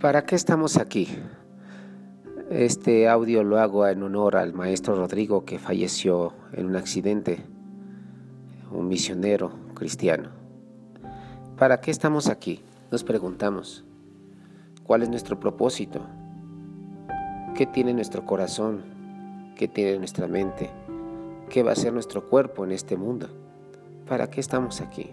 ¿Para 0.00 0.24
qué 0.24 0.34
estamos 0.34 0.78
aquí? 0.78 1.08
Este 2.48 3.06
audio 3.06 3.44
lo 3.44 3.58
hago 3.58 3.86
en 3.86 4.02
honor 4.02 4.38
al 4.38 4.54
maestro 4.54 4.94
Rodrigo 4.94 5.44
que 5.44 5.58
falleció 5.58 6.32
en 6.54 6.64
un 6.64 6.76
accidente, 6.76 7.44
un 8.72 8.88
misionero 8.88 9.52
cristiano. 9.74 10.30
¿Para 11.58 11.82
qué 11.82 11.90
estamos 11.90 12.28
aquí? 12.28 12.62
Nos 12.90 13.04
preguntamos. 13.04 13.84
¿Cuál 14.84 15.02
es 15.02 15.10
nuestro 15.10 15.38
propósito? 15.38 16.00
¿Qué 17.54 17.66
tiene 17.66 17.92
nuestro 17.92 18.24
corazón? 18.24 18.82
¿Qué 19.54 19.68
tiene 19.68 19.98
nuestra 19.98 20.26
mente? 20.26 20.70
¿Qué 21.50 21.62
va 21.62 21.72
a 21.72 21.76
ser 21.76 21.92
nuestro 21.92 22.26
cuerpo 22.26 22.64
en 22.64 22.72
este 22.72 22.96
mundo? 22.96 23.28
¿Para 24.08 24.30
qué 24.30 24.40
estamos 24.40 24.80
aquí? 24.80 25.10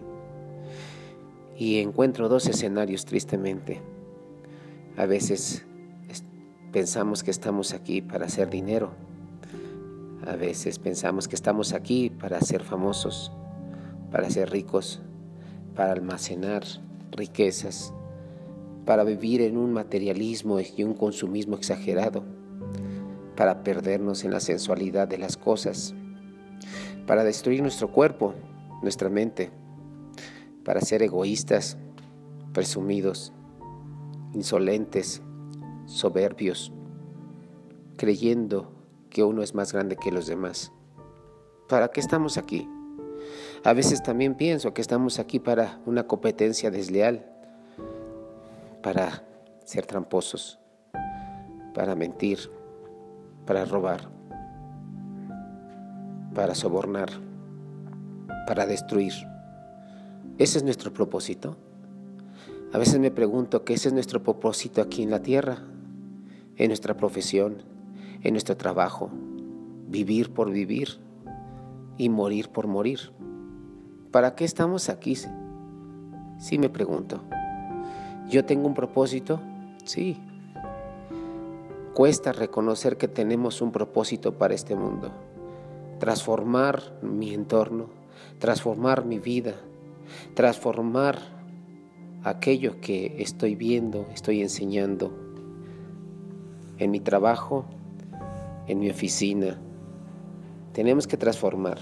Y 1.58 1.80
encuentro 1.80 2.30
dos 2.30 2.47
escenarios 2.47 3.03
tristemente 3.03 3.81
a 4.97 5.05
veces 5.05 5.63
pensamos 6.71 7.23
que 7.23 7.29
estamos 7.29 7.73
aquí 7.73 8.01
para 8.01 8.25
hacer 8.25 8.49
dinero. 8.49 8.91
A 10.25 10.35
veces 10.35 10.79
pensamos 10.79 11.27
que 11.27 11.35
estamos 11.35 11.73
aquí 11.73 12.09
para 12.09 12.41
ser 12.41 12.63
famosos, 12.63 13.31
para 14.11 14.29
ser 14.29 14.49
ricos, 14.49 15.02
para 15.75 15.93
almacenar 15.93 16.63
riquezas, 17.11 17.93
para 18.85 19.03
vivir 19.03 19.41
en 19.41 19.55
un 19.55 19.71
materialismo 19.71 20.59
y 20.59 20.83
un 20.83 20.95
consumismo 20.95 21.55
exagerado, 21.55 22.23
para 23.35 23.63
perdernos 23.63 24.23
en 24.23 24.31
la 24.31 24.39
sensualidad 24.39 25.07
de 25.07 25.19
las 25.19 25.38
cosas, 25.38 25.93
para 27.05 27.23
destruir 27.23 27.61
nuestro 27.61 27.91
cuerpo, 27.91 28.33
nuestra 28.81 29.09
mente, 29.09 29.52
para 30.66 30.81
ser 30.81 31.03
egoístas, 31.03 31.77
presumidos, 32.52 33.31
insolentes, 34.33 35.22
soberbios, 35.86 36.72
creyendo 37.97 38.72
que 39.09 39.23
uno 39.23 39.42
es 39.42 39.56
más 39.56 39.73
grande 39.73 39.95
que 39.95 40.11
los 40.11 40.28
demás. 40.28 40.72
¿Para 41.67 41.89
qué 41.89 42.00
estamos 42.00 42.38
aquí? 42.38 42.69
A 43.64 43.73
veces 43.73 44.03
también 44.03 44.36
pienso 44.36 44.73
que 44.73 44.81
estamos 44.81 45.19
aquí 45.19 45.39
para 45.39 45.80
una 45.86 46.08
competencia 46.08 46.72
desleal, 46.72 47.25
para 48.81 49.23
ser 49.66 49.86
tramposos, 49.86 50.59
para 51.73 51.95
mentir, 51.95 52.39
para 53.45 53.66
robar, 53.66 54.09
para 56.34 56.56
sobornar, 56.56 57.09
para 58.45 58.66
destruir. 58.66 59.14
¿Ese 60.38 60.59
es 60.59 60.64
nuestro 60.64 60.94
propósito? 60.94 61.58
A 62.78 62.80
veces 62.80 63.00
me 63.00 63.09
pregunto 63.09 63.66
que 63.66 63.73
ese 63.73 63.88
es 63.88 63.94
nuestro 63.95 64.22
propósito 64.22 64.83
aquí 64.83 65.02
en 65.02 65.09
la 65.09 65.23
tierra, 65.23 65.64
en 66.58 66.67
nuestra 66.67 66.95
profesión, 66.95 67.64
en 68.22 68.34
nuestro 68.36 68.56
trabajo, 68.56 69.09
vivir 69.88 70.31
por 70.31 70.52
vivir 70.52 71.00
y 71.97 72.09
morir 72.09 72.50
por 72.50 72.67
morir. 72.67 73.00
¿Para 74.11 74.36
qué 74.36 74.45
estamos 74.45 74.89
aquí? 74.89 75.16
Sí 76.38 76.59
me 76.59 76.69
pregunto. 76.69 77.23
¿Yo 78.30 78.45
tengo 78.45 78.67
un 78.67 78.75
propósito? 78.75 79.41
Sí. 79.84 80.22
Cuesta 81.95 82.31
reconocer 82.31 82.97
que 82.97 83.08
tenemos 83.08 83.59
un 83.64 83.72
propósito 83.72 84.38
para 84.38 84.53
este 84.53 84.75
mundo. 84.75 85.09
Transformar 85.97 87.00
mi 87.02 87.34
entorno, 87.34 87.89
transformar 88.38 89.03
mi 89.03 89.17
vida, 89.17 89.56
transformar 90.36 91.36
aquello 92.30 92.80
que 92.81 93.16
estoy 93.20 93.56
viendo, 93.56 94.07
estoy 94.13 94.41
enseñando 94.41 95.12
en 96.78 96.91
mi 96.91 97.00
trabajo, 97.00 97.66
en 98.68 98.79
mi 98.79 98.90
oficina. 98.90 99.59
Tenemos 100.74 101.07
que 101.07 101.18
transformar. 101.18 101.79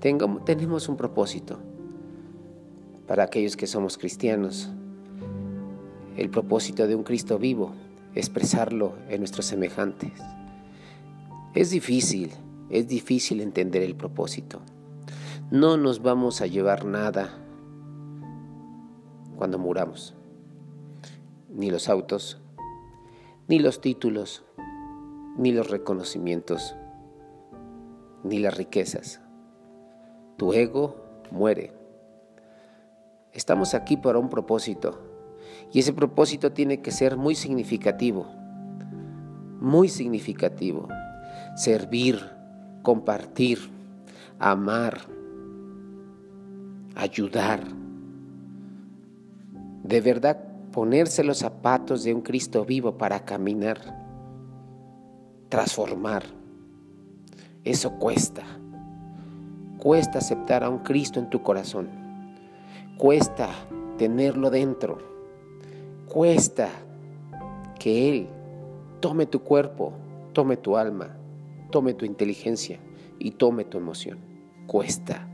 tenemos 0.00 0.88
un 0.88 0.96
propósito 0.96 1.58
para 3.06 3.24
aquellos 3.24 3.56
que 3.56 3.66
somos 3.66 3.98
cristianos. 3.98 4.70
El 6.16 6.30
propósito 6.30 6.86
de 6.86 6.94
un 6.94 7.04
Cristo 7.04 7.38
vivo, 7.38 7.72
expresarlo 8.14 8.94
en 9.08 9.20
nuestros 9.20 9.46
semejantes. 9.46 10.12
Es 11.54 11.70
difícil, 11.70 12.30
es 12.70 12.88
difícil 12.88 13.40
entender 13.40 13.82
el 13.82 13.94
propósito. 13.94 14.60
No 15.50 15.76
nos 15.76 16.02
vamos 16.02 16.40
a 16.40 16.46
llevar 16.46 16.84
nada 16.86 17.41
cuando 19.36 19.58
muramos. 19.58 20.14
Ni 21.48 21.70
los 21.70 21.88
autos, 21.88 22.40
ni 23.48 23.58
los 23.58 23.80
títulos, 23.80 24.44
ni 25.36 25.52
los 25.52 25.70
reconocimientos, 25.70 26.74
ni 28.24 28.38
las 28.38 28.56
riquezas. 28.56 29.20
Tu 30.36 30.52
ego 30.52 30.96
muere. 31.30 31.72
Estamos 33.32 33.74
aquí 33.74 33.96
para 33.96 34.18
un 34.18 34.28
propósito 34.28 34.98
y 35.72 35.78
ese 35.78 35.92
propósito 35.92 36.52
tiene 36.52 36.82
que 36.82 36.90
ser 36.90 37.16
muy 37.16 37.34
significativo, 37.34 38.26
muy 39.60 39.88
significativo. 39.88 40.88
Servir, 41.56 42.20
compartir, 42.82 43.58
amar, 44.38 45.00
ayudar 46.94 47.81
de 49.82 50.00
verdad 50.00 50.38
ponerse 50.72 51.24
los 51.24 51.38
zapatos 51.38 52.04
de 52.04 52.14
un 52.14 52.22
Cristo 52.22 52.64
vivo 52.64 52.96
para 52.96 53.24
caminar, 53.24 53.78
transformar. 55.48 56.24
Eso 57.64 57.98
cuesta. 57.98 58.42
Cuesta 59.78 60.18
aceptar 60.18 60.64
a 60.64 60.70
un 60.70 60.78
Cristo 60.78 61.20
en 61.20 61.28
tu 61.28 61.42
corazón. 61.42 61.88
Cuesta 62.96 63.48
tenerlo 63.98 64.50
dentro. 64.50 64.98
Cuesta 66.08 66.68
que 67.78 68.08
Él 68.08 68.28
tome 69.00 69.26
tu 69.26 69.40
cuerpo, 69.40 69.92
tome 70.32 70.56
tu 70.56 70.76
alma, 70.76 71.16
tome 71.70 71.94
tu 71.94 72.04
inteligencia 72.04 72.78
y 73.18 73.32
tome 73.32 73.64
tu 73.64 73.78
emoción. 73.78 74.18
Cuesta. 74.66 75.28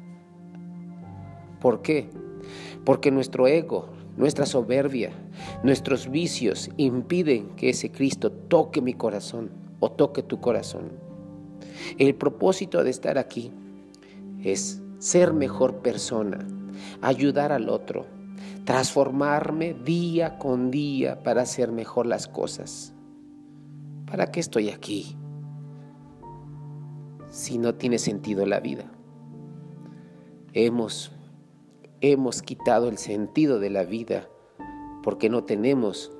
¿Por 1.60 1.82
qué? 1.82 2.08
Porque 2.84 3.10
nuestro 3.10 3.46
ego, 3.46 3.90
nuestra 4.18 4.46
soberbia, 4.46 5.12
nuestros 5.62 6.10
vicios 6.10 6.70
impiden 6.76 7.50
que 7.50 7.70
ese 7.70 7.92
Cristo 7.92 8.32
toque 8.32 8.82
mi 8.82 8.92
corazón 8.92 9.50
o 9.78 9.92
toque 9.92 10.24
tu 10.24 10.40
corazón. 10.40 10.90
El 11.98 12.16
propósito 12.16 12.82
de 12.82 12.90
estar 12.90 13.16
aquí 13.16 13.52
es 14.42 14.82
ser 14.98 15.32
mejor 15.32 15.76
persona, 15.76 16.44
ayudar 17.00 17.52
al 17.52 17.68
otro, 17.68 18.06
transformarme 18.64 19.74
día 19.74 20.36
con 20.36 20.72
día 20.72 21.22
para 21.22 21.42
hacer 21.42 21.70
mejor 21.70 22.06
las 22.06 22.26
cosas. 22.26 22.92
¿Para 24.04 24.32
qué 24.32 24.40
estoy 24.40 24.70
aquí 24.70 25.16
si 27.30 27.56
no 27.56 27.76
tiene 27.76 28.00
sentido 28.00 28.44
la 28.46 28.58
vida? 28.58 28.90
Hemos 30.54 31.12
hemos 32.00 32.42
quitado 32.42 32.88
el 32.88 32.98
sentido 32.98 33.58
de 33.58 33.70
la 33.70 33.84
vida 33.84 34.28
porque 35.02 35.28
no 35.28 35.44
tenemos 35.44 36.12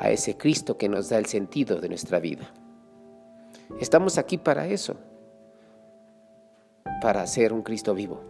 a 0.00 0.10
ese 0.10 0.36
Cristo 0.36 0.78
que 0.78 0.88
nos 0.88 1.08
da 1.08 1.18
el 1.18 1.26
sentido 1.26 1.80
de 1.80 1.88
nuestra 1.88 2.20
vida. 2.20 2.52
Estamos 3.80 4.18
aquí 4.18 4.38
para 4.38 4.66
eso, 4.66 4.96
para 7.00 7.26
ser 7.26 7.52
un 7.52 7.62
Cristo 7.62 7.94
vivo, 7.94 8.20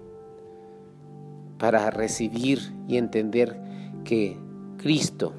para 1.59 1.91
recibir 1.91 2.59
y 2.87 2.97
entender 2.97 3.61
que 4.05 4.37
Cristo 4.79 5.35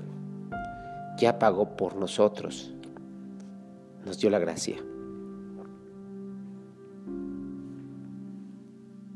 ya 1.18 1.40
pagó 1.40 1.76
por 1.76 1.96
nosotros, 1.96 2.74
nos 4.06 4.20
dio 4.20 4.30
la 4.30 4.40
gracia. 4.40 4.78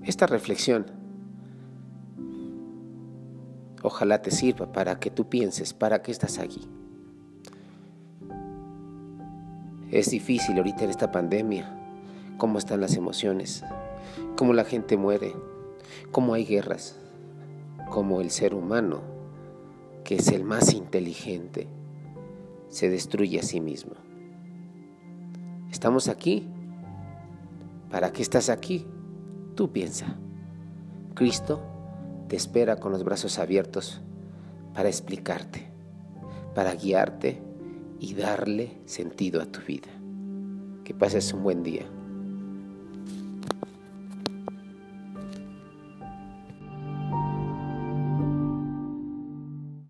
Esta 0.03 0.27
reflexión 0.27 1.02
Ojalá 3.83 4.21
te 4.21 4.31
sirva 4.31 4.71
para 4.71 4.97
que 4.97 5.11
tú 5.11 5.27
pienses, 5.27 5.73
¿para 5.73 6.01
qué 6.01 6.11
estás 6.13 6.39
aquí? 6.39 6.61
Es 9.91 10.09
difícil 10.09 10.57
ahorita 10.57 10.85
en 10.85 10.89
esta 10.89 11.11
pandemia, 11.11 11.69
cómo 12.37 12.59
están 12.59 12.79
las 12.79 12.95
emociones, 12.95 13.61
cómo 14.37 14.53
la 14.53 14.63
gente 14.63 14.95
muere, 14.95 15.35
cómo 16.11 16.33
hay 16.33 16.45
guerras, 16.45 16.97
cómo 17.91 18.21
el 18.21 18.31
ser 18.31 18.55
humano, 18.55 19.01
que 20.05 20.15
es 20.15 20.29
el 20.29 20.45
más 20.45 20.73
inteligente, 20.73 21.67
se 22.69 22.89
destruye 22.89 23.39
a 23.39 23.43
sí 23.43 23.59
mismo. 23.59 23.93
Estamos 25.69 26.07
aquí. 26.07 26.47
¿Para 27.91 28.13
qué 28.13 28.21
estás 28.21 28.49
aquí? 28.49 28.87
Tú 29.55 29.71
piensa. 29.71 30.15
Cristo 31.13 31.72
te 32.33 32.37
espera 32.37 32.77
con 32.77 32.91
los 32.91 33.03
brazos 33.03 33.37
abiertos 33.37 34.01
para 34.73 34.89
explicarte, 34.89 35.67
para 36.55 36.73
guiarte 36.73 37.39
y 37.99 38.15
darle 38.15 38.81
sentido 38.85 39.39
a 39.39 39.45
tu 39.45 39.59
vida. 39.59 39.89
Que 40.83 40.95
pases 40.95 41.31
un 41.31 41.43
buen 41.43 41.61
día. 41.61 41.85